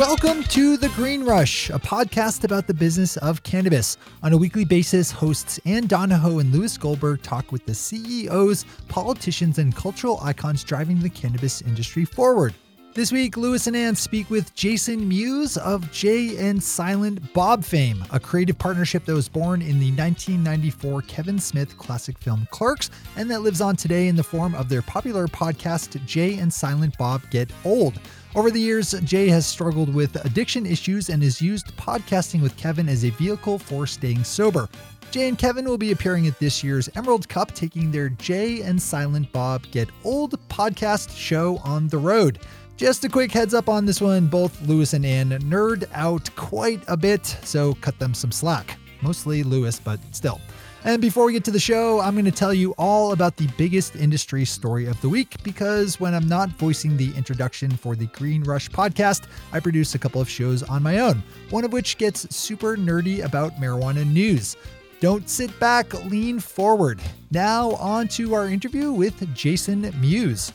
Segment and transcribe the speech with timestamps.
[0.00, 3.98] Welcome to The Green Rush, a podcast about the business of cannabis.
[4.22, 9.58] On a weekly basis, hosts Ann Donahoe and Lewis Goldberg talk with the CEOs, politicians,
[9.58, 12.54] and cultural icons driving the cannabis industry forward.
[12.92, 18.04] This week, Lewis and Ann speak with Jason Mewes of Jay and Silent Bob fame,
[18.10, 23.30] a creative partnership that was born in the 1994 Kevin Smith classic film Clerks and
[23.30, 27.22] that lives on today in the form of their popular podcast, Jay and Silent Bob
[27.30, 28.00] Get Old.
[28.34, 32.88] Over the years, Jay has struggled with addiction issues and has used podcasting with Kevin
[32.88, 34.68] as a vehicle for staying sober.
[35.12, 38.80] Jay and Kevin will be appearing at this year's Emerald Cup, taking their Jay and
[38.80, 42.38] Silent Bob Get Old podcast show on the road.
[42.80, 46.82] Just a quick heads up on this one both Lewis and Ann nerd out quite
[46.88, 48.78] a bit, so cut them some slack.
[49.02, 50.40] Mostly Lewis, but still.
[50.84, 53.48] And before we get to the show, I'm going to tell you all about the
[53.58, 58.06] biggest industry story of the week because when I'm not voicing the introduction for the
[58.06, 61.98] Green Rush podcast, I produce a couple of shows on my own, one of which
[61.98, 64.56] gets super nerdy about marijuana news.
[65.00, 66.98] Don't sit back, lean forward.
[67.30, 70.50] Now, on to our interview with Jason Mewes.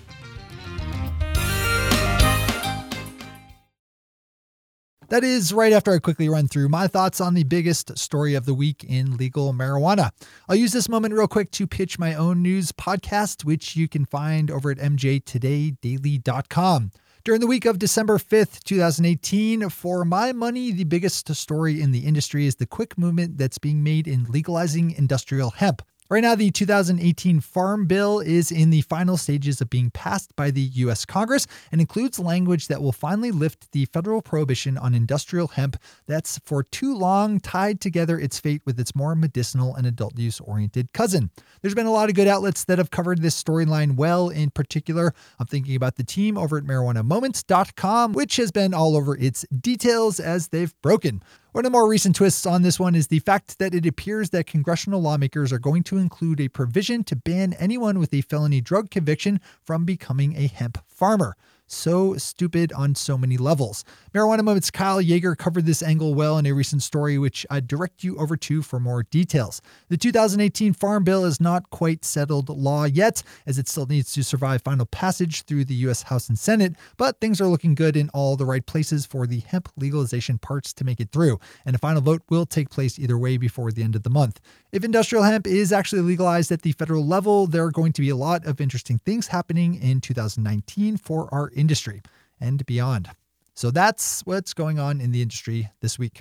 [5.10, 8.46] That is right after I quickly run through my thoughts on the biggest story of
[8.46, 10.10] the week in legal marijuana.
[10.50, 14.06] I'll use this moment real quick to pitch my own news podcast, which you can
[14.06, 16.92] find over at mjtodaydaily.com.
[17.24, 22.06] During the week of December 5th, 2018, for my money, the biggest story in the
[22.06, 25.84] industry is the quick movement that's being made in legalizing industrial hemp.
[26.08, 30.52] Right now, the 2018 Farm Bill is in the final stages of being passed by
[30.52, 31.04] the U.S.
[31.04, 36.40] Congress and includes language that will finally lift the federal prohibition on industrial hemp that's
[36.46, 40.94] for too long tied together its fate with its more medicinal and adult use oriented
[40.94, 41.32] cousin.
[41.64, 44.30] There's been a lot of good outlets that have covered this storyline well.
[44.30, 49.18] In particular, I'm thinking about the team over at marijuanamoments.com, which has been all over
[49.18, 51.24] its details as they've broken.
[51.56, 54.32] One of the more recent twists on this one is the fact that it appears
[54.32, 58.60] that congressional lawmakers are going to include a provision to ban anyone with a felony
[58.60, 61.38] drug conviction from becoming a hemp farmer
[61.68, 63.84] so stupid on so many levels.
[64.14, 68.04] Marijuana Moments Kyle Jaeger covered this angle well in a recent story, which I direct
[68.04, 69.62] you over to for more details.
[69.90, 74.24] The 2018 Farm Bill is not quite settled law yet, as it still needs to
[74.24, 76.04] survive final passage through the U.S.
[76.04, 79.40] House and Senate, but things are looking good in all the right places for the
[79.40, 83.18] hemp legalization parts to make it through, and a final vote will take place either
[83.18, 84.40] way before the end of the month.
[84.72, 88.10] If industrial hemp is actually legalized at the federal level, there are going to be
[88.10, 92.02] a lot of interesting things happening in 2019 for our industry
[92.40, 93.10] and beyond.
[93.56, 96.20] So that's what's going on in the industry this week.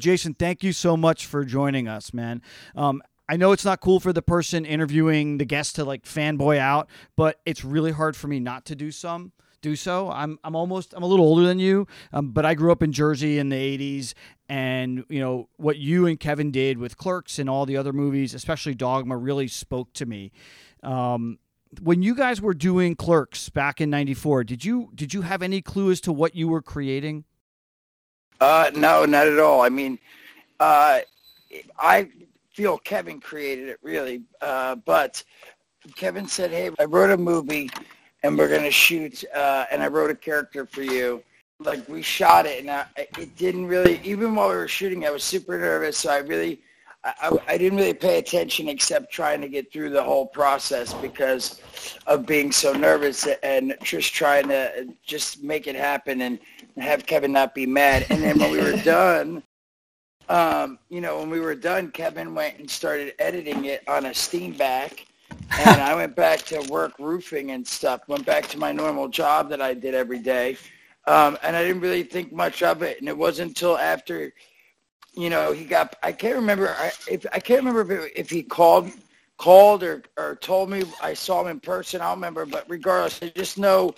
[0.00, 2.42] Jason, thank you so much for joining us, man.
[2.74, 6.58] Um, I know it's not cool for the person interviewing the guest to like fanboy
[6.58, 10.10] out, but it's really hard for me not to do some do so.
[10.10, 12.92] I'm I'm almost I'm a little older than you, um, but I grew up in
[12.92, 14.14] Jersey in the '80s,
[14.48, 18.34] and you know what you and Kevin did with Clerks and all the other movies,
[18.34, 20.32] especially Dogma, really spoke to me.
[20.82, 21.38] Um,
[21.80, 25.62] when you guys were doing Clerks back in '94, did you did you have any
[25.62, 27.24] clue as to what you were creating?
[28.40, 29.60] Uh, no, not at all.
[29.60, 29.98] I mean,
[30.58, 31.00] uh,
[31.78, 32.08] I
[32.52, 35.22] feel Kevin created it really, uh, but
[35.94, 37.70] Kevin said, "Hey, I wrote a movie,
[38.22, 41.22] and we're gonna shoot, uh, and I wrote a character for you."
[41.60, 44.00] Like we shot it, and I, it didn't really.
[44.02, 46.62] Even while we were shooting, I was super nervous, so I really
[47.02, 51.62] I, I, didn't really pay attention except trying to get through the whole process because
[52.06, 56.38] of being so nervous and just trying to just make it happen and
[56.76, 58.06] have Kevin not be mad.
[58.10, 59.42] And then when we were done,
[60.28, 64.10] um, you know, when we were done, Kevin went and started editing it on a
[64.10, 65.06] Steenbeck.
[65.58, 69.48] And I went back to work roofing and stuff, went back to my normal job
[69.50, 70.58] that I did every day.
[71.06, 73.00] Um, and I didn't really think much of it.
[73.00, 74.32] And it wasn't until after
[75.22, 75.96] you know, he got.
[76.02, 76.70] I can't remember.
[76.78, 78.90] I, if I can't remember if, it, if he called,
[79.38, 82.00] called or or told me I saw him in person.
[82.00, 83.94] I don't remember, but regardless, I just know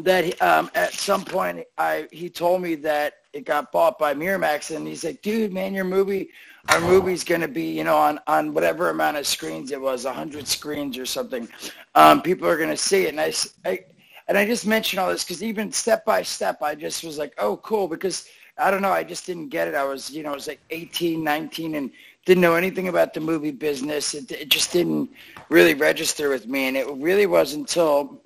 [0.00, 4.74] that um, at some point I he told me that it got bought by Miramax,
[4.74, 6.30] and he's like, "Dude, man, your movie,
[6.68, 10.12] our movie's gonna be, you know, on on whatever amount of screens it was, a
[10.12, 11.48] hundred screens or something.
[11.94, 13.32] Um, people are gonna see it." And I,
[13.64, 13.80] I
[14.28, 17.34] and I just mentioned all this because even step by step, I just was like,
[17.38, 18.92] "Oh, cool," because I don't know.
[18.92, 19.74] I just didn't get it.
[19.74, 21.90] I was, you know, I was like 18, 19 and
[22.24, 24.14] didn't know anything about the movie business.
[24.14, 25.10] It, it just didn't
[25.48, 26.68] really register with me.
[26.68, 28.22] And it really wasn't until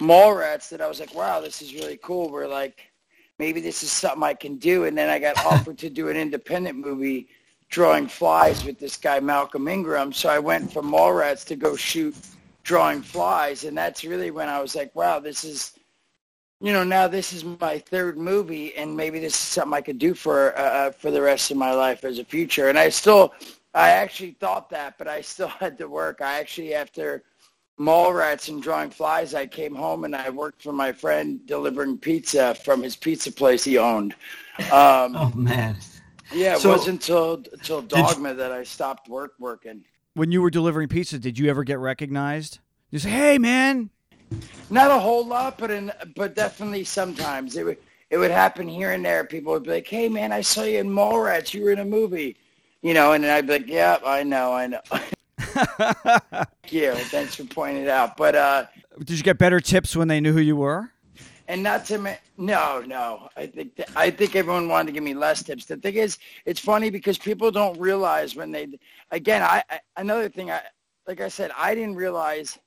[0.00, 2.30] Mallrats that I was like, wow, this is really cool.
[2.30, 2.90] We're like,
[3.38, 4.84] maybe this is something I can do.
[4.84, 7.28] And then I got offered to do an independent movie
[7.70, 10.12] drawing flies with this guy, Malcolm Ingram.
[10.12, 12.14] So I went from Mallrats to go shoot
[12.64, 13.64] drawing flies.
[13.64, 15.78] And that's really when I was like, wow, this is
[16.64, 19.98] you know, now this is my third movie, and maybe this is something I could
[19.98, 22.70] do for uh, uh, for the rest of my life as a future.
[22.70, 23.34] And I still,
[23.74, 26.22] I actually thought that, but I still had to work.
[26.22, 27.22] I actually, after
[27.78, 32.54] Mallrats and Drawing Flies, I came home and I worked for my friend delivering pizza
[32.54, 34.14] from his pizza place he owned.
[34.72, 35.76] Um, oh man.
[36.32, 39.84] Yeah, it so, wasn't until until Dogma you, that I stopped work working.
[40.14, 42.60] When you were delivering pizza, did you ever get recognized?
[42.90, 43.90] You say, "Hey, man."
[44.70, 47.78] Not a whole lot, but in, but definitely sometimes it would
[48.10, 49.24] it would happen here and there.
[49.24, 51.54] People would be like, "Hey, man, I saw you in Mallrats.
[51.54, 52.36] You were in a movie."
[52.82, 54.80] You know, and I'd be like, "Yeah, I know, I know."
[55.38, 56.94] Thank you.
[56.94, 58.16] Thanks for pointing it out.
[58.16, 58.66] But uh,
[58.98, 60.90] did you get better tips when they knew who you were?
[61.46, 63.28] And not to me, no, no.
[63.36, 65.66] I think th- I think everyone wanted to give me less tips.
[65.66, 68.68] The thing is, it's funny because people don't realize when they.
[69.10, 70.50] Again, I, I another thing.
[70.50, 70.62] I
[71.06, 72.58] like I said, I didn't realize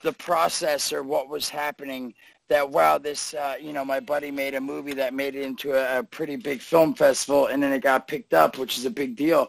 [0.00, 2.14] the process or what was happening.
[2.48, 5.72] That wow, this uh, you know, my buddy made a movie that made it into
[5.72, 8.90] a, a pretty big film festival, and then it got picked up, which is a
[8.90, 9.48] big deal.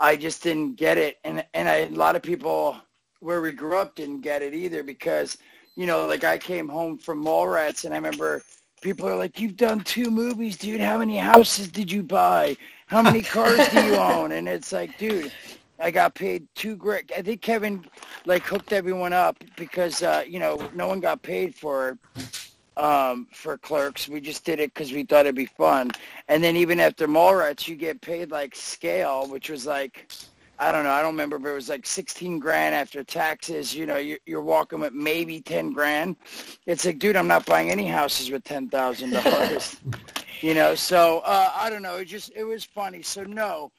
[0.00, 2.76] I just didn't get it, and and I, a lot of people
[3.20, 5.36] where we grew up didn't get it either because
[5.76, 8.42] you know, like I came home from Mallrats, and I remember
[8.80, 10.80] people are like, "You've done two movies, dude.
[10.80, 12.56] How many houses did you buy?
[12.86, 15.32] How many cars do you own?" And it's like, dude,
[15.80, 17.10] I got paid two great.
[17.16, 17.84] I think Kevin
[18.26, 21.98] like hooked everyone up because uh, you know no one got paid for
[22.76, 24.08] um, for clerks.
[24.08, 25.90] We just did it because we thought it'd be fun.
[26.28, 30.10] And then even after Mallrats, you get paid like scale, which was like,
[30.58, 33.74] I don't know, I don't remember, but it was like 16 grand after taxes.
[33.74, 36.16] You know, you're, you're walking with maybe 10 grand.
[36.66, 39.76] It's like, dude, I'm not buying any houses with $10,000.
[40.42, 41.96] you know, so uh, I don't know.
[41.96, 43.02] It just, it was funny.
[43.02, 43.72] So no,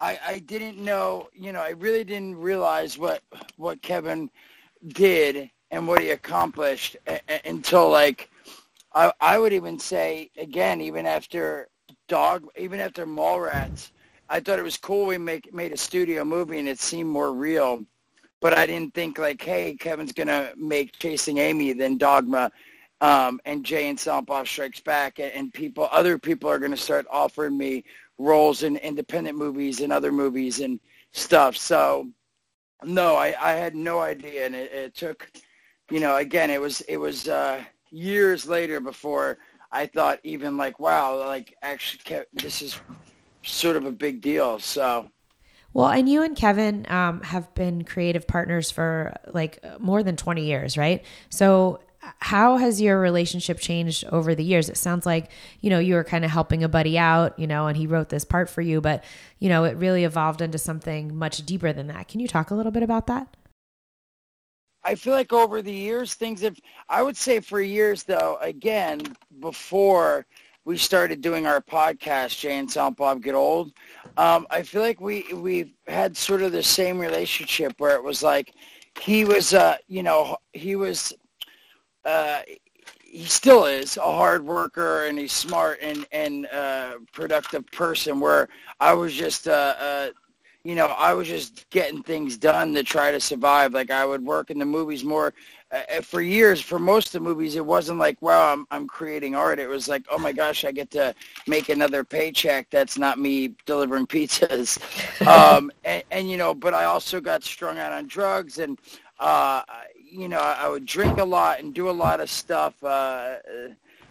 [0.00, 3.22] I, I didn't know, you know, I really didn't realize what,
[3.56, 4.30] what Kevin
[4.88, 8.30] did and what he accomplished a, a, until like
[8.94, 11.68] I, I would even say again, even after
[12.06, 13.90] Dog, even after Mallrats,
[14.28, 17.32] I thought it was cool we make made a studio movie and it seemed more
[17.32, 17.84] real.
[18.40, 22.52] But I didn't think like, hey, Kevin's gonna make Chasing Amy, then Dogma,
[23.00, 26.76] um, and Jay and Silent Bob Strikes Back, and, and people, other people are gonna
[26.76, 27.84] start offering me
[28.18, 30.80] roles in independent movies and other movies and
[31.12, 31.56] stuff.
[31.56, 32.08] So,
[32.82, 35.30] no, I, I had no idea, and it, it took,
[35.90, 37.28] you know, again, it was it was.
[37.28, 37.62] Uh,
[37.94, 39.38] years later before
[39.70, 42.78] I thought even like, wow, like actually this is
[43.42, 44.58] sort of a big deal.
[44.58, 45.08] So.
[45.72, 50.44] Well, and you and Kevin um, have been creative partners for like more than 20
[50.44, 51.04] years, right?
[51.30, 51.80] So
[52.18, 54.68] how has your relationship changed over the years?
[54.68, 55.30] It sounds like,
[55.60, 58.08] you know, you were kind of helping a buddy out, you know, and he wrote
[58.08, 59.04] this part for you, but,
[59.38, 62.08] you know, it really evolved into something much deeper than that.
[62.08, 63.36] Can you talk a little bit about that?
[64.82, 66.58] I feel like over the years, things have,
[66.88, 69.00] I would say for years though, again,
[69.40, 70.26] before
[70.66, 73.72] we started doing our podcast, Jay and Silent Bob Get Old,
[74.16, 78.22] um, I feel like we, we've had sort of the same relationship where it was
[78.22, 78.54] like,
[79.00, 81.12] he was, uh, you know, he was,
[82.04, 82.40] uh,
[83.00, 88.48] he still is a hard worker and he's smart and, and, uh, productive person where
[88.80, 90.08] I was just, uh, uh,
[90.64, 93.72] you know, I was just getting things done to try to survive.
[93.72, 95.32] Like I would work in the movies more.
[95.70, 99.34] Uh, for years, for most of the movies, it wasn't like, wow, I'm, I'm creating
[99.34, 99.58] art.
[99.58, 101.14] It was like, oh my gosh, I get to
[101.46, 102.68] make another paycheck.
[102.70, 104.78] That's not me delivering pizzas.
[105.26, 108.78] um, and, and, you know, but I also got strung out on drugs and,
[109.20, 109.62] uh,
[110.14, 112.82] you know, I, would drink a lot and do a lot of stuff.
[112.82, 113.36] Uh,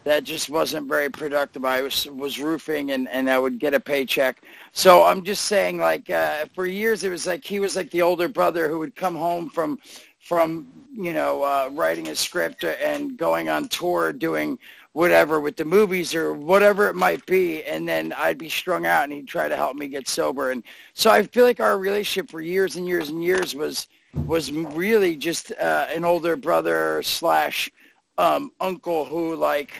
[0.04, 1.64] that just wasn't very productive.
[1.64, 4.44] I was was roofing and and I would get a paycheck.
[4.74, 8.02] So I'm just saying, like uh, for years, it was like he was like the
[8.02, 9.80] older brother who would come home from
[10.20, 14.60] from you know uh, writing a script and going on tour doing
[14.92, 19.06] whatever with the movies or whatever it might be and then I'd be strung out
[19.06, 22.30] and he'd try to help me get sober and so I feel like our relationship
[22.30, 27.70] for years and years and years was was really just uh, an older brother slash
[28.18, 29.72] um, uncle who like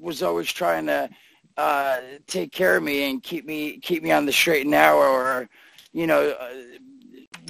[0.00, 1.08] was always trying to
[1.56, 5.10] uh, take care of me and keep me keep me on the straight and narrow,
[5.12, 5.48] or
[5.92, 6.52] you know, uh,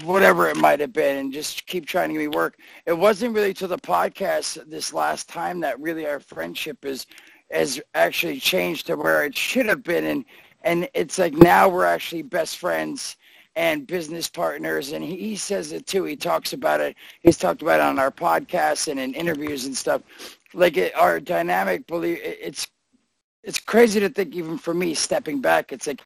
[0.05, 2.59] whatever it might have been, and just keep trying to give me work.
[2.87, 7.07] It wasn't really till the podcast this last time that really our friendship is
[7.51, 10.25] has actually changed to where it should have been, and
[10.63, 13.17] and it's like now we're actually best friends
[13.57, 16.05] and business partners and he, he says it too.
[16.05, 16.95] He talks about it.
[17.23, 20.03] He's talked about it on our podcast and in interviews and stuff.
[20.55, 22.69] Like it, our dynamic believe it's
[23.43, 26.03] it's crazy to think even for me stepping back it's like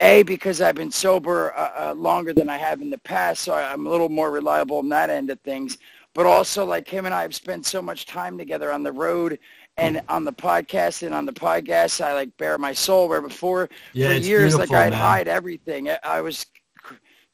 [0.00, 3.54] a because i've been sober uh, uh, longer than i have in the past so
[3.54, 5.78] i'm a little more reliable on that end of things.
[6.14, 9.38] But also like him and i have spent so much time together on the road
[9.76, 12.04] and on the podcast and on the podcast.
[12.04, 15.00] I like bare my soul where before yeah, for years like I'd man.
[15.00, 15.88] hide everything.
[16.02, 16.46] I was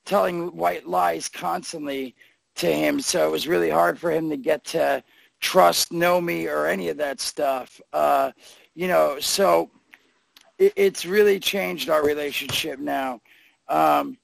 [0.09, 2.15] telling white lies constantly
[2.57, 5.05] to him, so it was really hard for him to get to
[5.41, 7.81] trust, know me, or any of that stuff.
[7.93, 8.33] Uh,
[8.75, 9.71] you know, so
[10.59, 13.21] it, it's really changed our relationship now.
[13.69, 14.19] Um,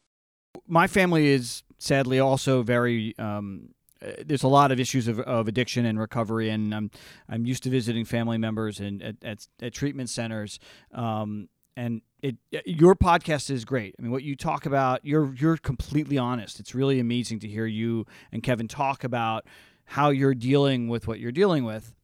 [0.67, 3.69] My family is sadly also very um,
[4.05, 6.91] uh, there's a lot of issues of, of addiction and recovery, and I'm
[7.29, 10.59] I'm used to visiting family members and at, at, at treatment centers.
[10.93, 13.95] Um, and it your podcast is great.
[13.99, 16.59] I mean, what you talk about, you're you're completely honest.
[16.59, 19.47] It's really amazing to hear you and Kevin talk about
[19.87, 21.95] how you're dealing with what you're dealing with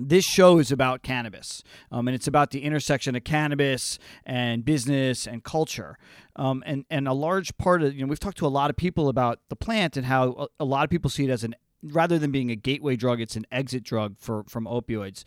[0.00, 5.26] this show is about cannabis, um, and it's about the intersection of cannabis and business
[5.26, 5.98] and culture.
[6.36, 8.76] Um, and and a large part of you know we've talked to a lot of
[8.76, 12.18] people about the plant and how a, lot of people see it as an rather
[12.18, 15.24] than being a gateway drug, it's an exit drug for from opioids.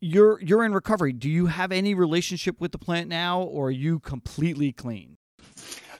[0.00, 1.12] You're you're in recovery.
[1.12, 5.18] Do you have any relationship with the plant now, or are you completely clean?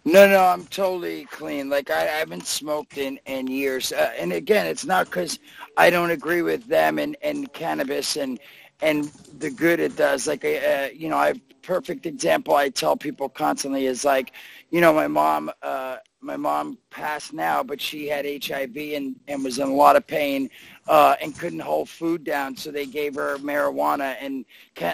[0.06, 1.68] No, no, I'm totally clean.
[1.68, 3.92] Like I, I haven't smoked in in years.
[3.92, 5.38] Uh, and again, it's not because
[5.76, 8.40] I don't agree with them and and cannabis and
[8.80, 9.04] and
[9.38, 10.26] the good it does.
[10.26, 14.32] Like uh, you know, I perfect example I tell people constantly is like,
[14.70, 15.50] you know, my mom.
[15.62, 19.96] Uh, my mom passed now, but she had HIV and, and was in a lot
[19.96, 20.50] of pain
[20.88, 22.56] uh, and couldn't hold food down.
[22.56, 24.44] So they gave her marijuana, and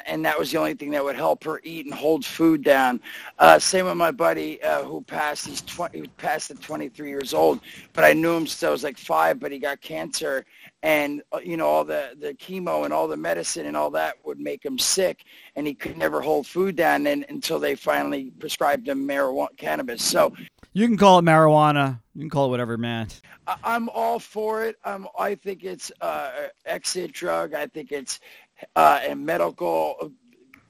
[0.06, 3.00] and that was the only thing that would help her eat and hold food down.
[3.38, 5.46] Uh, same with my buddy uh, who passed.
[5.46, 7.60] He's 20, he passed at 23 years old,
[7.92, 9.40] but I knew him since I was like five.
[9.40, 10.44] But he got cancer,
[10.82, 14.16] and uh, you know all the the chemo and all the medicine and all that
[14.24, 15.24] would make him sick,
[15.54, 20.02] and he could never hold food down and, until they finally prescribed him marijuana cannabis.
[20.02, 20.32] So
[20.72, 22.00] you can call it marijuana.
[22.16, 23.08] You can call it whatever, man.
[23.62, 24.76] I'm all for it.
[24.86, 27.52] Um, I think it's uh, exit drug.
[27.52, 28.20] I think it's
[28.74, 30.12] uh, a medical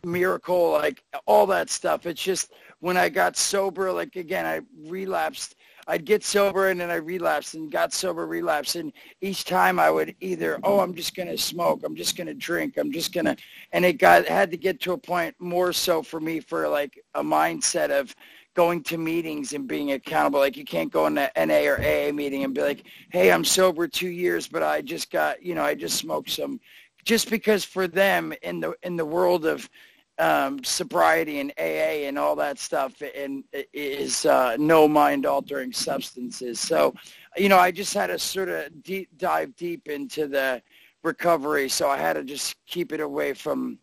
[0.02, 2.04] miracle, like all that stuff.
[2.04, 5.54] It's just when I got sober, like again, I relapsed.
[5.86, 8.74] I'd get sober and then I relapsed and got sober, relapsed.
[8.74, 11.82] And each time I would either, oh, I'm just going to smoke.
[11.84, 12.76] I'm just going to drink.
[12.76, 13.36] I'm just going to,
[13.70, 17.00] and it got, had to get to a point more so for me for like
[17.14, 18.16] a mindset of,
[18.56, 20.40] going to meetings and being accountable.
[20.40, 23.44] Like you can't go in an NA or AA meeting and be like, hey, I'm
[23.44, 26.58] sober two years, but I just got, you know, I just smoked some.
[27.04, 29.70] Just because for them in the in the world of
[30.18, 36.58] um, sobriety and AA and all that stuff and is uh, no mind altering substances.
[36.58, 36.94] So,
[37.36, 40.62] you know, I just had to sort of deep, dive deep into the
[41.04, 41.68] recovery.
[41.68, 43.78] So I had to just keep it away from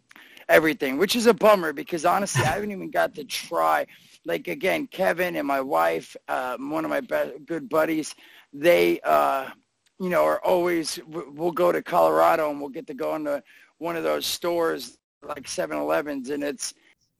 [0.50, 3.86] everything, which is a bummer because honestly, I haven't even got to try.
[4.26, 8.16] Like again, Kevin and my wife, uh, one of my best, good buddies,
[8.54, 9.50] they, uh,
[10.00, 13.42] you know, are always, we'll go to Colorado and we'll get to go into
[13.78, 16.74] one of those stores like 7-Elevens and it's,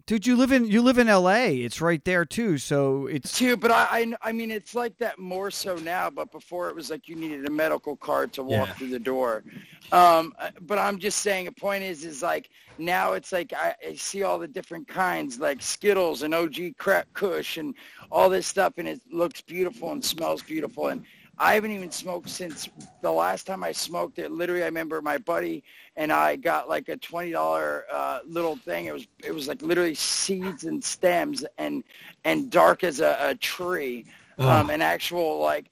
[0.06, 1.60] Dude, you live in you live in L.A.
[1.60, 3.56] It's right there too, so it's too.
[3.56, 6.10] But I, I, I mean, it's like that more so now.
[6.10, 8.74] But before, it was like you needed a medical card to walk yeah.
[8.74, 9.46] through the door.
[9.94, 13.76] Um, uh, but I'm just saying, a point is, is like now it's like I,
[13.88, 17.74] I see all the different kinds, like Skittles and OG Crack Kush and
[18.12, 20.90] all this stuff, and it looks beautiful and smells beautiful.
[20.90, 21.06] And
[21.38, 22.70] I haven't even smoked since
[23.02, 24.32] the last time I smoked it.
[24.32, 25.64] Literally, I remember my buddy
[25.96, 28.86] and I got like a twenty dollar uh, little thing.
[28.86, 31.84] It was it was like literally seeds and stems and
[32.24, 34.06] and dark as a, a tree,
[34.38, 35.66] um, an actual like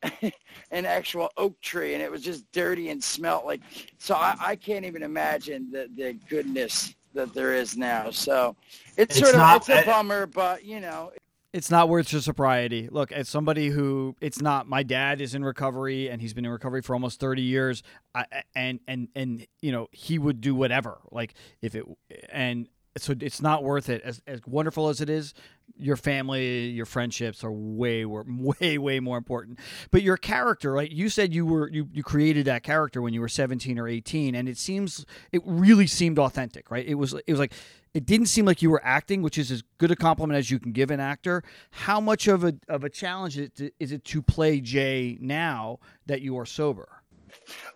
[0.71, 3.61] an actual oak tree, and it was just dirty and smelt like.
[3.99, 8.09] So I, I can't even imagine the the goodness that there is now.
[8.09, 8.55] So
[8.97, 11.11] it's, it's sort of not, it's a bummer, but you know
[11.53, 12.87] it's not worth your sobriety.
[12.89, 16.51] Look, as somebody who it's not my dad is in recovery and he's been in
[16.51, 17.83] recovery for almost 30 years
[18.15, 20.99] I, and and and you know, he would do whatever.
[21.11, 21.85] Like if it
[22.31, 25.33] and so it's not worth it as as wonderful as it is.
[25.77, 29.59] Your family, your friendships are way way way more important.
[29.89, 30.91] But your character, right?
[30.91, 34.35] You said you were you you created that character when you were 17 or 18
[34.35, 36.85] and it seems it really seemed authentic, right?
[36.85, 37.53] It was it was like
[37.93, 40.59] it didn't seem like you were acting, which is as good a compliment as you
[40.59, 41.43] can give an actor.
[41.71, 45.17] How much of a of a challenge is it to, is it to play Jay
[45.19, 46.87] now that you are sober?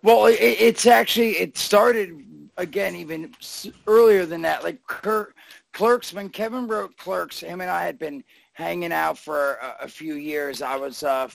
[0.04, 2.22] Well, it, it's actually it started
[2.58, 3.34] again even
[3.88, 4.64] earlier than that.
[4.64, 5.36] Like Kirk,
[5.74, 9.88] Clerks, when Kevin wrote Clerks, him and I had been hanging out for a, a
[9.88, 10.62] few years.
[10.62, 11.28] I was uh,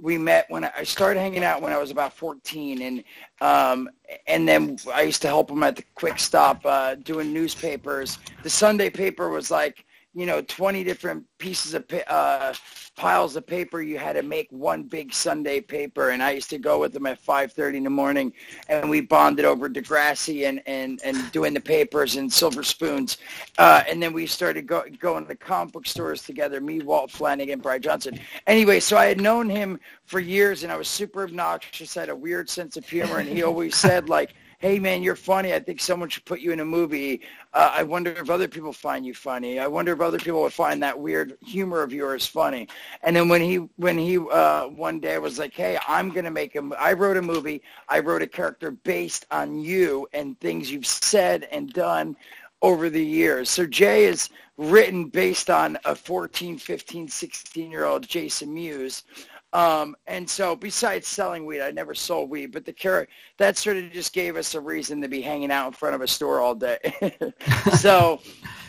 [0.00, 3.04] we met when I started hanging out when I was about 14, and
[3.40, 3.88] um,
[4.26, 8.18] and then I used to help him at the Quick Stop uh, doing newspapers.
[8.42, 9.84] The Sunday paper was like
[10.18, 12.52] you know, 20 different pieces of uh,
[12.96, 13.80] piles of paper.
[13.80, 16.10] You had to make one big Sunday paper.
[16.10, 18.32] And I used to go with them at 5.30 in the morning
[18.68, 23.18] and we bonded over Degrassi and, and, and doing the papers and silver spoons.
[23.58, 27.12] Uh, and then we started go, going to the comic book stores together, me, Walt
[27.12, 28.18] Flanagan, Bryan Johnson.
[28.48, 32.08] Anyway, so I had known him for years and I was super obnoxious, I had
[32.08, 33.18] a weird sense of humor.
[33.18, 35.54] And he always said like, hey man, you're funny.
[35.54, 37.20] I think someone should put you in a movie.
[37.54, 39.60] Uh, I wonder if other people find you funny.
[39.60, 42.68] I wonder if other people would find that weird humor of yours funny.
[43.02, 46.56] And then when he when he uh, one day was like, hey, I'm gonna make
[46.56, 46.70] a.
[46.78, 47.62] I wrote a movie.
[47.88, 52.16] I wrote a character based on you and things you've said and done
[52.60, 53.48] over the years.
[53.48, 59.04] So Jay is written based on a 14, 15, 16 year old Jason Mewes.
[59.52, 63.78] Um, and so besides selling weed, I never sold weed, but the carrot that sort
[63.78, 66.40] of just gave us a reason to be hanging out in front of a store
[66.40, 66.78] all day.
[67.78, 68.20] so,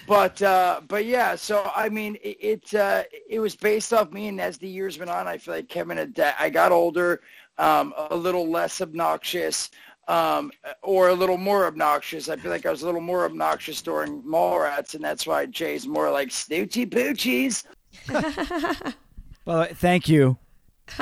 [0.08, 4.30] but, uh, but yeah, so I mean, it, it, uh, it was based off me.
[4.30, 7.22] And as the years went on, I feel like Kevin had, I got older,
[7.58, 9.72] um, a little less obnoxious.
[10.08, 12.30] Um, or a little more obnoxious.
[12.30, 15.86] I feel like I was a little more obnoxious during Mallrats, and that's why Jay's
[15.86, 17.66] more like Snootchie Bootchies.
[19.46, 20.40] well, thank you.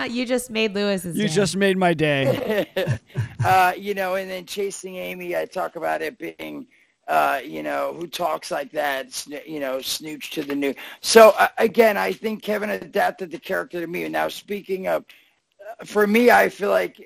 [0.09, 1.17] You just made Lewis's.
[1.17, 1.33] You day.
[1.33, 2.67] just made my day.
[3.45, 6.67] uh, you know, and then chasing Amy, I talk about it being,
[7.07, 10.73] uh, you know, who talks like that, you know, snooch to the new.
[11.01, 14.07] So uh, again, I think Kevin adapted the character to me.
[14.09, 15.05] Now, speaking of,
[15.61, 17.01] uh, for me, I feel like.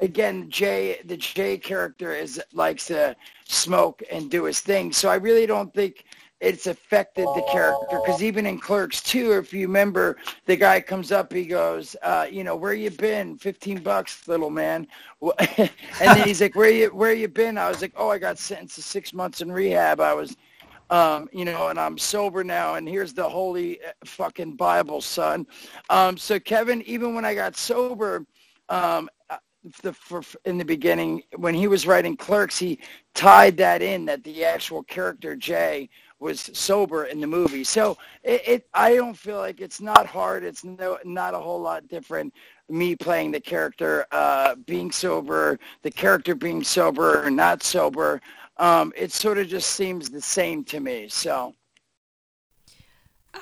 [0.00, 3.16] Again, Jay, the Jay character is likes to
[3.48, 4.92] smoke and do his thing.
[4.92, 6.04] So I really don't think
[6.40, 10.16] it's affected the character because even in Clerks 2, if you remember,
[10.46, 13.36] the guy comes up, he goes, uh, you know, where you been?
[13.36, 14.86] 15 bucks, little man.
[15.48, 17.58] and then he's like, where you where you been?
[17.58, 20.00] I was like, oh, I got sentenced to six months in rehab.
[20.00, 20.36] I was,
[20.90, 25.44] um, you know, and I'm sober now, and here's the holy uh, fucking Bible, son.
[25.90, 28.24] Um, so Kevin, even when I got sober,
[28.68, 29.38] um, uh,
[29.82, 32.78] the for, in the beginning when he was writing Clerks, he
[33.14, 37.64] tied that in that the actual character Jay was sober in the movie.
[37.64, 40.44] So it, it, I don't feel like it's not hard.
[40.44, 42.34] It's no not a whole lot different.
[42.68, 48.20] Me playing the character, uh, being sober, the character being sober or not sober.
[48.58, 51.08] Um, it sort of just seems the same to me.
[51.08, 51.54] So.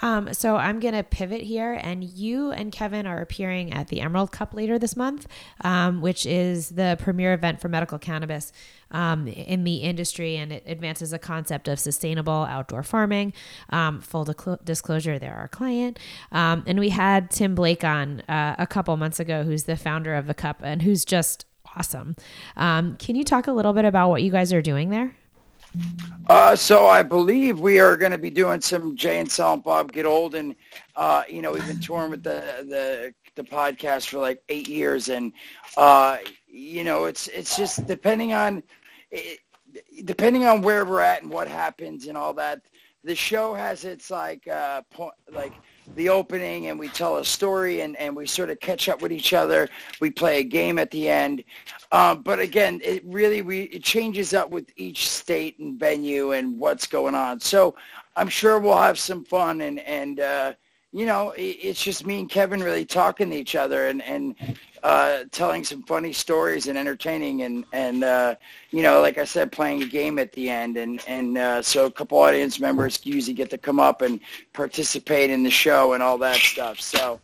[0.03, 4.33] Um, so I'm gonna pivot here, and you and Kevin are appearing at the Emerald
[4.33, 5.27] Cup later this month,
[5.63, 8.53] um, which is the premier event for medical cannabis
[8.91, 13.33] um, in the industry, and it advances a concept of sustainable outdoor farming.
[13.71, 14.25] Um, full
[14.65, 15.99] disclosure, they're our client,
[16.33, 20.15] um, and we had Tim Blake on uh, a couple months ago, who's the founder
[20.15, 21.47] of the Cup and who's just
[21.77, 22.17] awesome.
[22.57, 25.17] Um, can you talk a little bit about what you guys are doing there?
[26.29, 29.93] Uh, so I believe we are going to be doing some Jay and Silent Bob
[29.93, 30.57] Get Old, and
[30.97, 35.09] uh, you know we've been touring with the the the podcast for like eight years,
[35.09, 35.33] and
[35.77, 38.63] uh, you know it's it's just depending on
[39.13, 39.39] it,
[40.05, 42.61] depending on where we're at and what happens and all that.
[43.05, 45.53] The show has its like uh, point like
[45.95, 49.13] the opening and we tell a story and, and we sort of catch up with
[49.13, 49.69] each other.
[50.01, 51.45] We play a game at the end.
[51.93, 56.59] Um, but again, it really we it changes up with each state and venue and
[56.59, 57.41] what's going on.
[57.41, 57.75] So
[58.17, 60.53] I'm sure we'll have some fun and and uh,
[60.97, 64.35] you know it's just me and Kevin really talking to each other and and
[64.83, 68.35] uh, telling some funny stories and entertaining and and uh,
[68.71, 71.85] you know like I said playing a game at the end and and uh, so
[71.85, 74.21] a couple audience members usually get to come up and
[74.55, 76.81] participate in the show and all that stuff.
[76.81, 77.21] So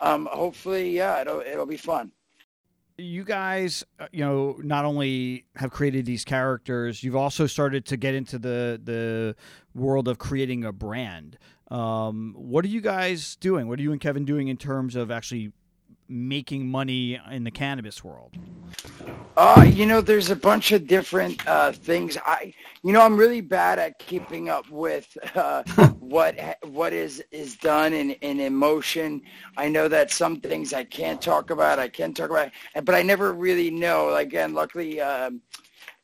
[0.00, 2.12] um, hopefully yeah it'll it'll be fun
[2.98, 7.96] you guys, uh, you know, not only have created these characters, you've also started to
[7.96, 9.34] get into the the
[9.74, 11.38] world of creating a brand.
[11.72, 13.66] Um, what are you guys doing?
[13.66, 15.52] What are you and Kevin doing in terms of actually
[16.06, 18.36] making money in the cannabis world?
[19.38, 22.18] Uh, you know, there's a bunch of different uh, things.
[22.26, 25.62] I, you know, I'm really bad at keeping up with uh,
[26.00, 29.22] what what is is done in in emotion.
[29.56, 31.78] I know that some things I can't talk about.
[31.78, 32.50] I can talk about,
[32.84, 34.08] but I never really know.
[34.08, 35.00] Like, again, luckily.
[35.00, 35.40] Um,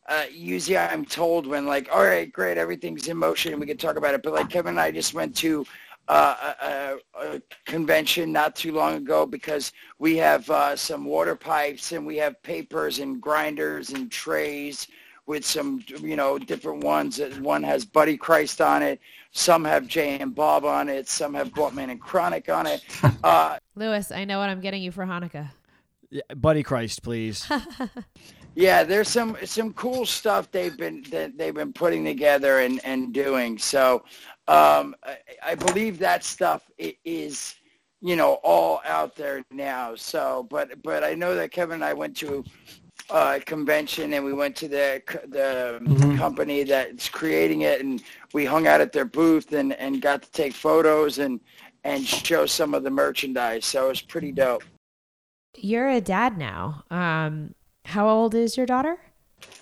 [0.09, 3.77] uh, usually I'm told when like, all right, great, everything's in motion and we can
[3.77, 4.23] talk about it.
[4.23, 5.67] But like Kevin and I just went to
[6.09, 11.93] uh, a, a, convention not too long ago because we have uh, some water pipes
[11.93, 14.89] and we have papers and grinders and trays
[15.27, 17.21] with some, you know, different ones.
[17.41, 18.99] One has Buddy Christ on it.
[19.33, 21.07] Some have Jay and Bob on it.
[21.07, 22.83] Some have Bluntman and Chronic on it.
[23.23, 25.51] Uh, Lewis, I know what I'm getting you for Hanukkah.
[26.09, 27.47] Yeah, Buddy Christ, please.
[28.59, 33.15] yeah, there's some some cool stuff they've been that they've been putting together and and
[33.15, 33.57] doing.
[33.57, 34.03] So
[34.49, 37.55] um, I, I believe that stuff is
[38.01, 39.95] you know all out there now.
[39.95, 42.43] So, but but I know that Kevin and I went to
[43.11, 46.17] uh, convention and we went to the the mm-hmm.
[46.17, 48.03] company that's creating it and
[48.35, 51.39] we hung out at their booth and, and got to take photos and
[51.85, 53.67] and show some of the merchandise.
[53.67, 54.65] So it was pretty dope.
[55.57, 56.83] You're a dad now.
[56.91, 58.99] Um, how old is your daughter?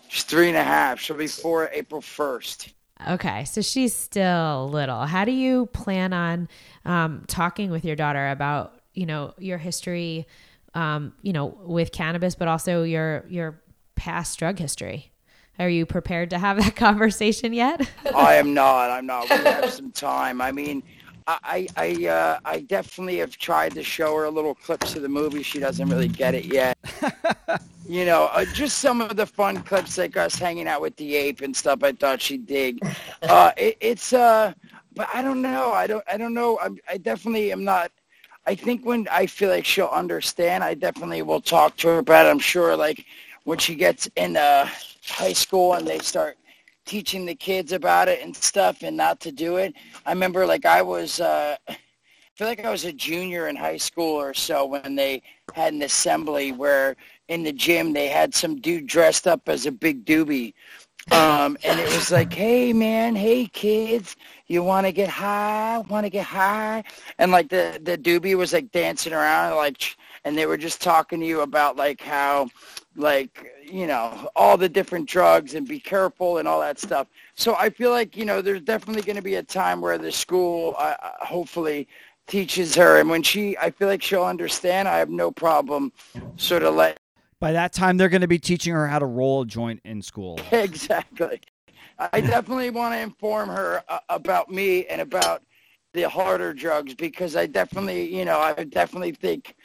[0.08, 1.00] She's three and a half.
[1.00, 2.72] She'll be four April first.
[3.08, 5.04] Okay, so she's still little.
[5.04, 6.48] How do you plan on
[6.84, 10.26] um, talking with your daughter about you know your history
[10.76, 13.60] um, you know, with cannabis, but also your your
[13.96, 15.10] past drug history.
[15.58, 17.88] Are you prepared to have that conversation yet?
[18.14, 18.90] I am not.
[18.90, 19.28] I'm not.
[19.30, 20.42] We have some time.
[20.42, 20.82] I mean,
[21.26, 25.08] I I uh, I definitely have tried to show her a little clips of the
[25.08, 25.42] movie.
[25.42, 26.78] She doesn't really get it yet.
[27.88, 31.16] you know, uh, just some of the fun clips like us hanging out with the
[31.16, 31.82] ape and stuff.
[31.82, 32.80] I thought she'd dig.
[33.22, 34.52] Uh, it, it's uh,
[34.94, 35.72] but I don't know.
[35.72, 36.04] I don't.
[36.06, 36.60] I don't know.
[36.62, 37.90] I'm, I definitely am not
[38.46, 42.26] I think when I feel like she'll understand, I definitely will talk to her about
[42.26, 42.30] it.
[42.30, 43.04] I'm sure like
[43.44, 44.68] when she gets in uh,
[45.04, 46.38] high school and they start
[46.86, 49.74] teaching the kids about it and stuff and not to do it.
[50.06, 51.76] I remember like I was, uh, I
[52.34, 55.22] feel like I was a junior in high school or so when they
[55.54, 56.96] had an assembly where
[57.28, 60.54] in the gym they had some dude dressed up as a big doobie.
[61.12, 64.16] Um, and it was like, hey man, hey kids,
[64.48, 65.78] you want to get high?
[65.88, 66.82] Want to get high?
[67.18, 71.20] And like the the doobie was like dancing around, like, and they were just talking
[71.20, 72.48] to you about like how,
[72.96, 77.08] like you know, all the different drugs and be careful and all that stuff.
[77.34, 80.12] So I feel like you know, there's definitely going to be a time where the
[80.12, 81.88] school, uh, uh, hopefully,
[82.26, 84.88] teaches her, and when she, I feel like she'll understand.
[84.88, 85.92] I have no problem,
[86.36, 86.98] sort of let
[87.40, 90.02] by that time they're going to be teaching her how to roll a joint in
[90.02, 90.38] school.
[90.52, 91.40] Exactly.
[92.12, 95.42] I definitely want to inform her uh, about me and about
[95.94, 99.56] the harder drugs because I definitely, you know, I definitely think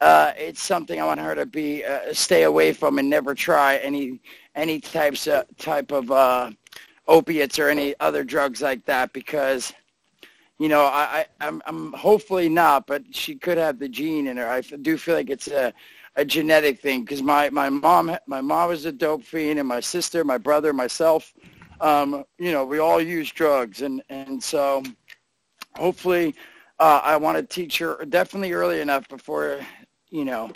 [0.00, 3.76] uh, it's something I want her to be uh, stay away from and never try
[3.78, 4.20] any
[4.54, 6.50] any types of type of uh,
[7.08, 9.72] opiates or any other drugs like that because
[10.58, 14.36] you know I, I I'm, I'm hopefully not, but she could have the gene in
[14.36, 14.48] her.
[14.48, 15.72] I do feel like it's a
[16.16, 19.80] a genetic thing because my my mom my mom was a dope fiend and my
[19.80, 21.32] sister, my brother, myself
[21.80, 24.82] um, you know, we all use drugs, and and so
[25.76, 26.34] hopefully,
[26.78, 29.60] uh, I want to teach her definitely early enough before,
[30.10, 30.50] you know,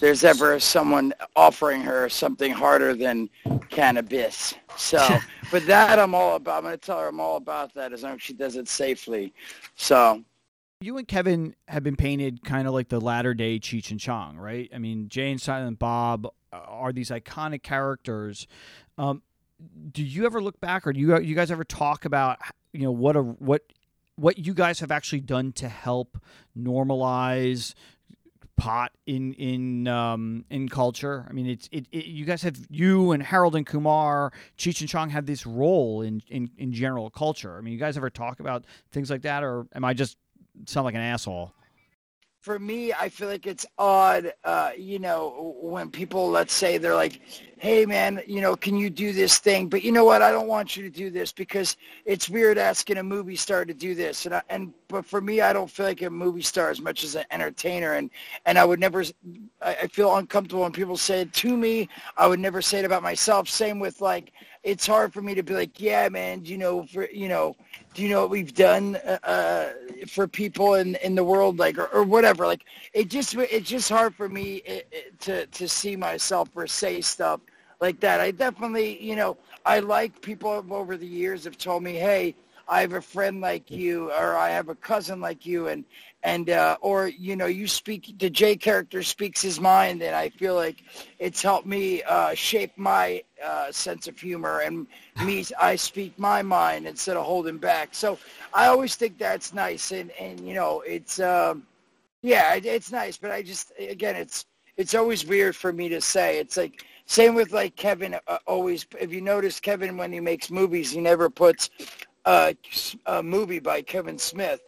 [0.00, 3.28] there's ever someone offering her something harder than
[3.70, 4.54] cannabis.
[4.76, 5.18] So,
[5.50, 6.58] but that I'm all about.
[6.58, 8.68] I'm going to tell her I'm all about that as long as she does it
[8.68, 9.32] safely.
[9.74, 10.22] So.
[10.80, 14.36] You and Kevin have been painted kind of like the latter day Cheech and Chong,
[14.36, 14.70] right?
[14.72, 18.46] I mean, Jay and Silent Bob are these iconic characters.
[18.96, 19.22] Um,
[19.90, 22.38] do you ever look back, or do you you guys ever talk about
[22.72, 23.62] you know what a what
[24.14, 26.18] what you guys have actually done to help
[26.56, 27.74] normalize
[28.58, 31.26] pot in in um, in culture.
[31.28, 34.88] I mean, it's it, it, You guys have you and Harold and Kumar, Cheech and
[34.88, 37.56] Chong have this role in, in in general culture.
[37.56, 40.18] I mean, you guys ever talk about things like that, or am I just
[40.66, 41.52] sound like an asshole?
[42.40, 46.94] for me, I feel like it's odd, uh, you know, when people, let's say, they're
[46.94, 47.20] like,
[47.60, 49.68] hey, man, you know, can you do this thing?
[49.68, 50.22] But you know what?
[50.22, 53.74] I don't want you to do this because it's weird asking a movie star to
[53.74, 54.26] do this.
[54.26, 57.04] And, I, and but for me, I don't feel like a movie star as much
[57.04, 57.94] as an entertainer.
[57.94, 58.10] And,
[58.46, 59.04] and I would never,
[59.60, 61.88] I, I feel uncomfortable when people say it to me.
[62.16, 63.48] I would never say it about myself.
[63.48, 67.08] Same with like, it's hard for me to be like, yeah, man, you know, for,
[67.10, 67.56] you know,
[67.94, 69.68] do you know what we've done uh, uh,
[70.06, 72.46] for people in, in the world, like, or, or whatever.
[72.46, 76.66] Like, it just, it's just hard for me it, it, to, to see myself or
[76.66, 77.40] say stuff
[77.80, 78.20] like that.
[78.20, 82.34] I definitely, you know, I like people over the years have told me, hey,
[82.68, 85.84] I have a friend like you, or I have a cousin like you, and
[86.22, 88.18] and uh, or you know, you speak.
[88.18, 90.84] The Jay character speaks his mind, and I feel like
[91.18, 94.86] it's helped me uh, shape my uh, sense of humor, and
[95.24, 97.94] me, I speak my mind instead of holding back.
[97.94, 98.18] So
[98.52, 101.66] I always think that's nice, and and you know, it's um,
[102.20, 104.44] yeah, it, it's nice, but I just again, it's
[104.76, 106.38] it's always weird for me to say.
[106.38, 108.16] It's like same with like Kevin.
[108.26, 111.70] Uh, always, if you notice, Kevin when he makes movies, he never puts
[112.26, 112.52] uh,
[113.06, 114.60] a movie by Kevin Smith.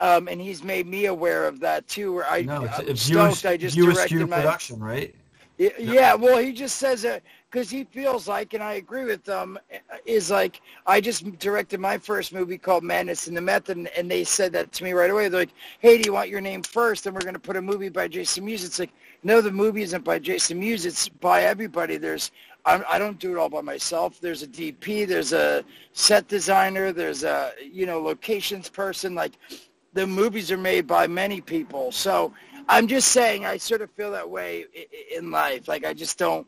[0.00, 2.12] Um, and he's made me aware of that too.
[2.12, 2.96] Where I, no, it's, I'm
[3.30, 3.46] stoked.
[3.46, 5.14] I just directed my production, right?
[5.56, 9.56] Yeah, well, he just says it because he feels like, and I agree with them,
[10.04, 14.10] is like I just directed my first movie called Madness in the Method, and, and
[14.10, 15.28] they said that to me right away.
[15.28, 17.06] They're like, "Hey, do you want your name first?
[17.06, 18.90] And we're going to put a movie by Jason Mewes." It's like,
[19.24, 20.84] no, the movie isn't by Jason Mewes.
[20.86, 21.96] It's by everybody.
[21.96, 22.30] There's
[22.66, 24.20] I'm, I do not do it all by myself.
[24.20, 25.06] There's a DP.
[25.06, 26.92] There's a set designer.
[26.92, 29.14] There's a you know locations person.
[29.14, 29.32] Like
[29.94, 31.90] the movies are made by many people.
[31.92, 32.32] So
[32.68, 34.66] I'm just saying, I sort of feel that way
[35.14, 35.68] in life.
[35.68, 36.46] Like I just don't.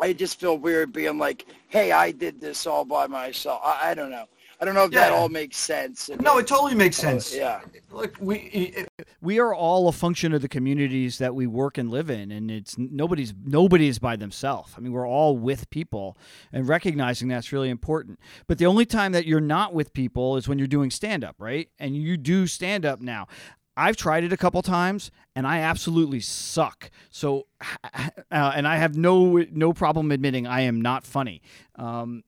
[0.00, 3.94] I just feel weird being like, "Hey, I did this all by myself." I, I
[3.94, 4.26] don't know.
[4.60, 5.08] I don't know if yeah.
[5.08, 6.10] that all makes sense.
[6.20, 7.32] No, it totally makes sense.
[7.32, 7.60] Uh, yeah.
[7.92, 8.88] Look, we it,
[9.20, 12.50] we are all a function of the communities that we work and live in, and
[12.50, 14.74] it's nobody's nobody's by themselves.
[14.76, 16.18] I mean, we're all with people,
[16.52, 18.18] and recognizing that's really important.
[18.48, 21.36] But the only time that you're not with people is when you're doing stand up,
[21.38, 21.68] right?
[21.78, 23.28] And you do stand up now.
[23.76, 26.90] I've tried it a couple times and I absolutely suck.
[27.10, 27.46] So,
[27.94, 31.42] uh, and I have no no problem admitting I am not funny.
[31.76, 32.24] Um,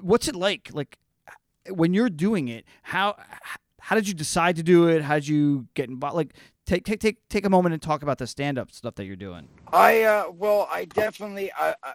[0.00, 0.70] what's it like?
[0.72, 0.96] Like,
[1.70, 3.16] when you're doing it, how
[3.80, 5.02] how did you decide to do it?
[5.02, 6.16] How did you get involved?
[6.16, 6.34] Like,
[6.66, 9.16] take take take take a moment and talk about the stand up stuff that you're
[9.16, 9.48] doing.
[9.72, 11.92] I uh, well, I definitely I, I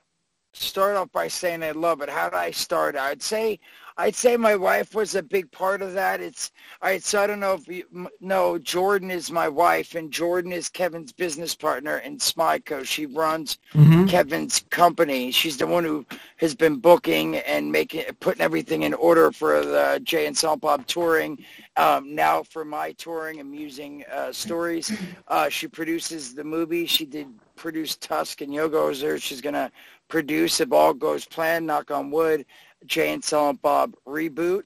[0.53, 2.09] start off by saying I love it.
[2.09, 2.95] How did I start?
[2.95, 3.59] I'd say
[3.97, 6.19] I'd say my wife was a big part of that.
[6.19, 7.03] It's right.
[7.03, 11.11] So I don't know if you know Jordan is my wife, and Jordan is Kevin's
[11.11, 12.85] business partner in SModCo.
[12.85, 14.05] She runs mm-hmm.
[14.05, 15.31] Kevin's company.
[15.31, 16.05] She's the one who
[16.37, 20.87] has been booking and making putting everything in order for the Jay and Silent Bob
[20.87, 21.43] touring.
[21.77, 24.91] Um, now for my touring, amusing uh, stories.
[25.27, 26.85] Uh, she produces the movie.
[26.85, 29.71] She did produce Tusk and Yoga She's gonna
[30.07, 31.67] produce if all goes planned.
[31.67, 32.45] Knock on wood.
[32.85, 34.65] Jay and Silent Bob reboot.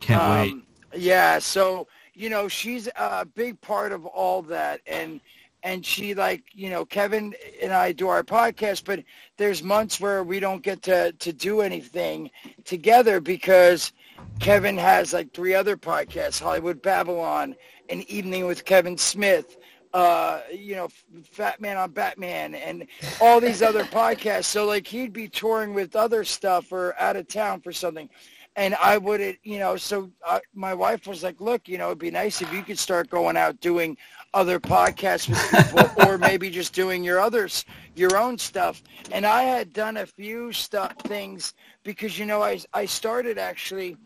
[0.00, 1.00] Can't um, wait.
[1.00, 5.20] Yeah, so you know she's a big part of all that, and
[5.62, 9.02] and she like you know Kevin and I do our podcast, but
[9.36, 12.30] there's months where we don't get to to do anything
[12.64, 13.92] together because
[14.40, 17.54] Kevin has like three other podcasts: Hollywood Babble-On,
[17.88, 19.56] an evening with Kevin Smith,
[19.92, 20.88] uh, you know,
[21.30, 22.86] Fat Man on Batman and
[23.20, 24.44] all these other podcasts.
[24.44, 28.08] So like he'd be touring with other stuff or out of town for something.
[28.54, 31.98] And I would, you know, so uh, my wife was like, look, you know, it'd
[31.98, 33.96] be nice if you could start going out doing
[34.34, 38.82] other podcasts with people or maybe just doing your others, your own stuff.
[39.10, 43.96] And I had done a few stuff things because, you know, I, I started actually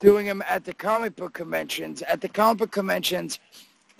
[0.00, 2.00] doing them at the comic book conventions.
[2.02, 3.40] At the comic book conventions,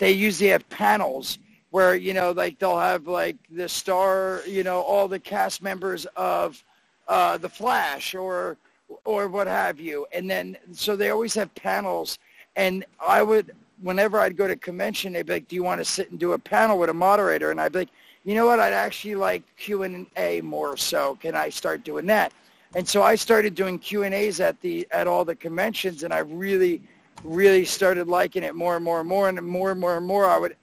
[0.03, 1.39] they usually have panels
[1.71, 6.05] where you know like they'll have like the star you know all the cast members
[6.17, 6.61] of
[7.07, 8.57] uh, the Flash or
[9.05, 12.19] or what have you, and then so they always have panels,
[12.55, 15.85] and I would whenever I'd go to convention, they'd be like, "Do you want to
[15.85, 17.89] sit and do a panel with a moderator?" And I'd be like,
[18.25, 18.59] "You know what?
[18.59, 20.75] I'd actually like Q and A more.
[20.75, 22.33] So can I start doing that?"
[22.75, 26.13] And so I started doing Q and A's at the at all the conventions, and
[26.13, 26.81] I really
[27.23, 30.25] really started liking it more and more and more and more and more and more
[30.25, 30.55] I would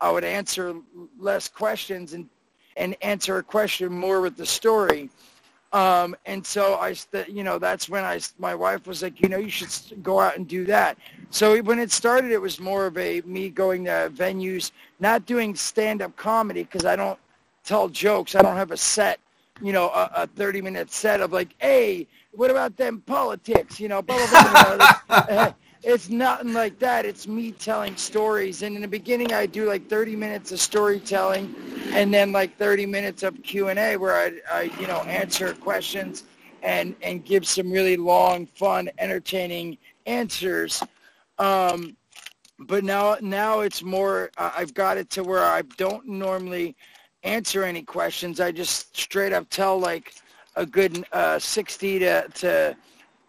[0.00, 0.74] I would answer
[1.18, 2.28] less questions and
[2.76, 5.10] and answer a question more with the story.
[5.72, 6.94] Um, and so I,
[7.26, 10.36] you know, that's when I, my wife was like, you know, you should go out
[10.36, 10.96] and do that.
[11.30, 15.54] So when it started, it was more of a me going to venues, not doing
[15.54, 17.18] stand-up comedy because I don't
[17.64, 18.34] tell jokes.
[18.34, 19.20] I don't have a set,
[19.60, 23.78] you know, a, a 30-minute set of like, hey, what about them politics?
[23.78, 24.92] You know, blah, blah, blah.
[25.08, 25.52] blah.
[25.82, 27.06] It's nothing like that.
[27.06, 28.62] It's me telling stories.
[28.62, 31.54] And in the beginning, I do like 30 minutes of storytelling,
[31.92, 35.54] and then like 30 minutes of Q and A where I, I, you know, answer
[35.54, 36.24] questions
[36.62, 40.82] and and give some really long, fun, entertaining answers.
[41.38, 41.96] Um,
[42.58, 44.30] but now now it's more.
[44.36, 46.76] Uh, I've got it to where I don't normally
[47.22, 48.40] answer any questions.
[48.40, 50.14] I just straight up tell like
[50.56, 52.76] a good uh, 60 to to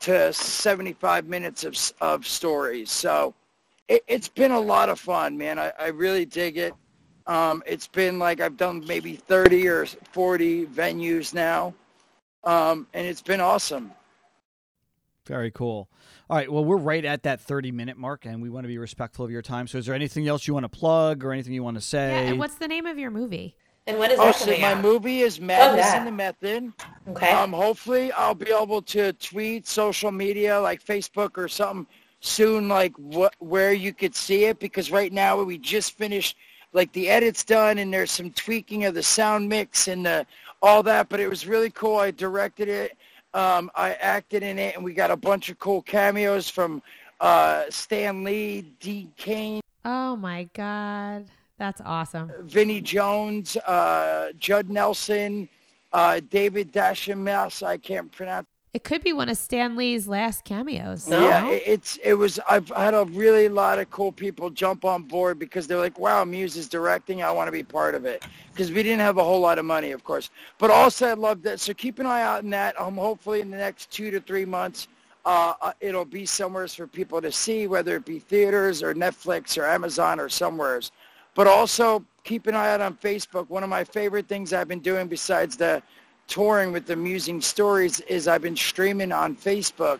[0.02, 2.92] to 75 minutes of, of stories.
[2.92, 3.34] So
[3.88, 5.60] it, has been a lot of fun, man.
[5.60, 6.74] I, I really dig it.
[7.28, 11.74] Um, it's been like I've done maybe 30 or 40 venues now,
[12.44, 13.92] um, and it's been awesome.
[15.28, 15.90] Very cool.
[16.28, 16.52] All right.
[16.52, 19.30] Well, we're right at that 30 minute mark, and we want to be respectful of
[19.30, 19.68] your time.
[19.68, 22.24] So, is there anything else you want to plug or anything you want to say?
[22.24, 22.30] Yeah.
[22.32, 23.56] And what's the name of your movie?
[23.88, 24.82] And when is oh, that so my out?
[24.82, 26.72] movie is Madness oh, in the Method.
[27.08, 27.32] Okay.
[27.32, 31.88] Um, hopefully I'll be able to tweet social media like Facebook or something
[32.20, 36.36] soon, like what where you could see it because right now we just finished
[36.74, 40.26] like the edits done and there's some tweaking of the sound mix and the,
[40.62, 41.98] all that, but it was really cool.
[41.98, 42.98] I directed it.
[43.34, 46.82] Um, I acted in it and we got a bunch of cool cameos from
[47.22, 49.62] uh, Stan Lee, Dean Cain.
[49.86, 51.26] Oh my God.
[51.60, 52.32] That's awesome.
[52.39, 55.50] Vinnie Jones, uh, Judd Nelson,
[55.91, 57.62] uh, David Dashamas.
[57.62, 58.48] I can't pronounce.
[58.74, 61.08] It could be one of Stan Lee's last cameos.
[61.10, 62.39] Yeah, it- it's it was.
[62.48, 66.24] I've had a really lot of cool people jump on board because they're like, "Wow,
[66.24, 67.24] Mewes is directing.
[67.24, 69.65] I want to be part of it." Because we didn't have a whole lot of
[69.65, 70.30] money, of course.
[70.60, 71.60] But also, I love that.
[71.60, 72.80] So keep an eye out in that.
[72.80, 74.88] Um, hopefully, in the next two to three months,
[75.26, 79.58] uh, uh, it'll be somewhere for people to see, whether it be theaters or Netflix
[79.58, 80.91] or Amazon or somewheres.
[81.36, 83.50] But also keep an eye out on Facebook.
[83.50, 85.82] One of my favorite things I've been doing besides the
[86.28, 90.00] touring with the Musing Stories is I've been streaming on Facebook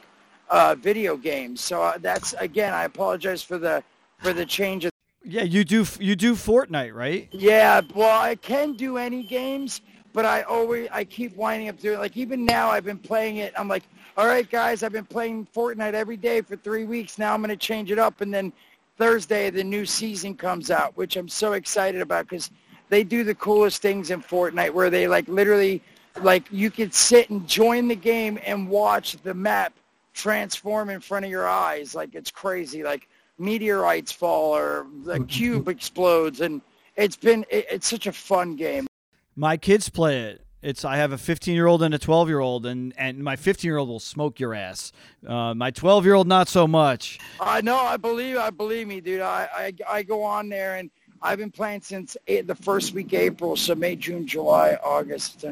[0.50, 1.62] uh, video games.
[1.62, 3.84] So uh, that's again, I apologize for the
[4.18, 4.92] for the change of.
[5.24, 7.28] Yeah, you do you do Fortnite, right?
[7.32, 9.82] Yeah, well, I can do any games,
[10.14, 13.54] but I always I keep winding up doing like even now I've been playing it.
[13.58, 13.84] I'm like,
[14.18, 17.18] all right, guys, I've been playing Fortnite every day for three weeks.
[17.18, 18.54] Now I'm going to change it up, and then
[19.00, 22.52] Thursday the new season comes out, which I'm so excited about because
[22.90, 25.82] they do the coolest things in Fortnite where they like literally
[26.22, 29.74] like you could sit and join the game and watch the map
[30.14, 31.96] transform in front of your eyes.
[31.96, 32.84] Like it's crazy.
[32.84, 33.08] Like
[33.38, 36.62] meteorites fall or the cube explodes and
[36.98, 38.86] it's been it, it's such a fun game.
[39.34, 40.46] My kids play it.
[40.62, 43.36] It's I have a 15 year old and a 12 year old, and and my
[43.36, 44.92] 15 year old will smoke your ass.
[45.26, 47.18] Uh, my 12 year old not so much.
[47.40, 50.90] I know I believe I believe me dude I, I I go on there and
[51.22, 55.46] I've been playing since eight, the first week April so May June July August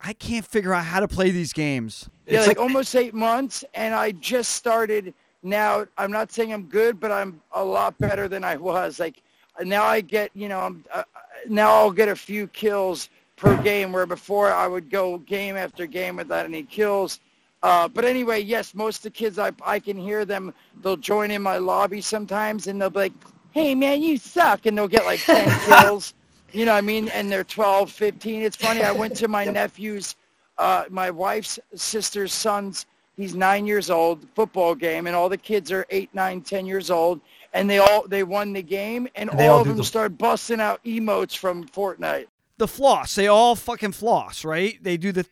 [0.00, 2.08] I can't figure out how to play these games.
[2.26, 6.52] yeah It's like, like- almost eight months and I just started now I'm not saying
[6.52, 9.22] I'm good but I'm a lot better than I was like
[9.62, 11.04] now I get you know I'm uh,
[11.48, 13.10] now I'll get a few kills
[13.44, 17.20] per game where before I would go game after game without any kills.
[17.62, 20.54] Uh, but anyway yes most of the kids I, I can hear them.
[20.82, 23.12] They'll join in my lobby sometimes and they'll be like
[23.52, 26.14] hey man you suck and they'll get like 10 kills.
[26.52, 27.08] You know what I mean?
[27.08, 30.16] And they're 12 15 it's funny I went to my nephew's
[30.58, 35.70] uh, my wife's sister's son's he's nine years old football game and all the kids
[35.70, 37.20] are eight nine ten years old
[37.52, 40.16] and they all they won the game and And all all of them the- started
[40.18, 44.80] busting out emotes from fortnite The floss, they all fucking floss, right?
[44.80, 45.26] They do the.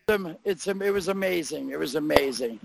[0.45, 1.71] It's it was amazing.
[1.71, 2.59] It was amazing.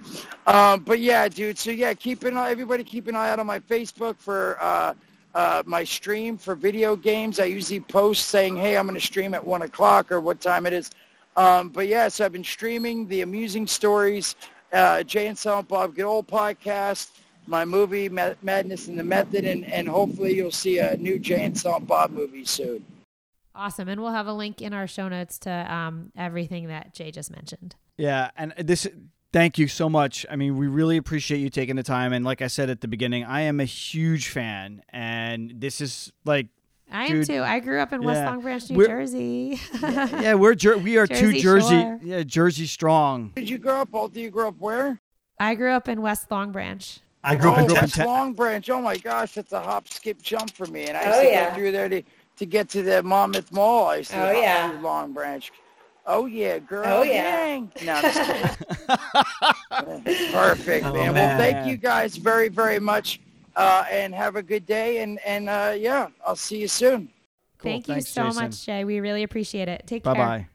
[0.48, 3.46] Um, but yeah dude so yeah keep an eye everybody keep an eye out on
[3.46, 4.96] my facebook for uh,
[5.36, 7.40] uh, my stream for video games.
[7.40, 10.66] I usually post saying hey i'm going to stream at one o'clock or what time
[10.66, 10.90] it is.
[11.36, 14.36] Um, but yeah so i've been streaming the amusing stories
[14.74, 17.12] uh, jay and silent bob get old podcast
[17.46, 21.44] my movie Ma- madness and the method and, and hopefully you'll see a new jay
[21.46, 22.84] and silent bob movie soon
[23.58, 23.90] Awesome.
[23.90, 27.32] And we'll have a link in our show notes to um, everything that Jay just
[27.32, 27.76] mentioned.
[27.98, 28.88] Yeah, and this.
[29.34, 30.26] Thank you so much.
[30.32, 32.14] I mean, we really appreciate you taking the time.
[32.14, 36.14] And like I said at the beginning, I am a huge fan, and this is
[36.24, 36.48] like,
[36.90, 37.42] I am too.
[37.44, 38.24] I grew up in West.
[38.24, 39.60] Long Branch, New We're- Jersey.
[39.82, 42.00] yeah, we're Jer- we are two Jersey Jersey, Shore.
[42.04, 43.34] yeah, Jersey strong.
[43.36, 45.02] did you grow up both of you grow up where
[45.40, 47.00] I grew up in West Long Branch.
[47.24, 48.70] I grew up oh, in up in that's Te- Long Branch.
[48.70, 50.86] Oh my gosh, that's a hop, skip, jump for me.
[50.86, 51.50] And I used Oh, to yeah.
[51.50, 52.02] go through there to,
[52.38, 53.88] to get to the Monmouth Mall.
[53.88, 54.78] I used to Oh, yeah.
[54.82, 55.52] Long Branch.
[56.06, 56.84] Oh yeah, girl.
[56.86, 57.46] Oh, yeah.
[57.58, 57.72] Gang.
[57.84, 58.60] No, I'm just.
[60.32, 61.14] Perfect, Oh, man.
[61.14, 63.20] Well, thank you guys very, very much,
[63.56, 65.02] uh, and have a good day.
[65.02, 67.10] And and uh, yeah, I'll see you soon.
[67.58, 67.72] Cool.
[67.72, 68.44] Thank you so Jason.
[68.44, 68.84] much, Jay.
[68.86, 69.84] We really appreciate it.
[69.86, 70.26] Take Bye care.
[70.26, 70.38] bye.
[70.40, 70.48] Bye.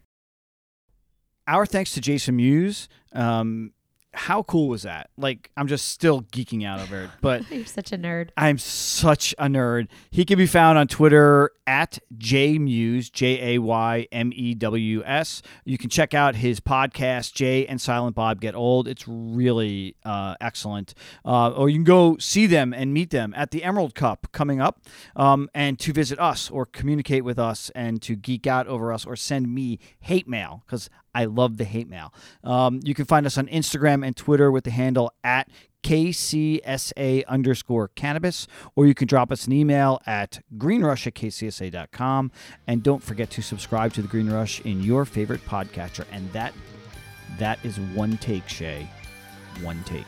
[1.48, 2.88] Our thanks to Jason Mewes.
[3.12, 3.72] Um,
[4.14, 5.10] how cool was that?
[5.16, 8.30] Like, I'm just still geeking out over it, but You're such a nerd.
[8.36, 9.88] I'm such a nerd.
[10.10, 15.42] He can be found on Twitter at jmuse, J A Y M E W S.
[15.64, 18.88] You can check out his podcast, Jay and Silent Bob Get Old.
[18.88, 20.94] It's really uh, excellent.
[21.24, 24.60] Uh, or you can go see them and meet them at the Emerald Cup coming
[24.60, 24.82] up,
[25.16, 29.06] um, and to visit us or communicate with us and to geek out over us
[29.06, 32.12] or send me hate mail because I love the hate mail.
[32.44, 35.48] Um, you can find us on Instagram and Twitter with the handle at
[35.82, 38.46] KCSA underscore cannabis,
[38.76, 42.30] or you can drop us an email at greenrush at kcsa.com.
[42.66, 46.04] And don't forget to subscribe to the Green Rush in your favorite podcatcher.
[46.12, 46.54] And that
[47.38, 48.88] that is one take, Shay.
[49.62, 50.04] One take.